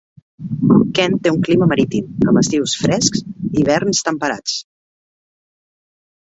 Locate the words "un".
1.35-1.43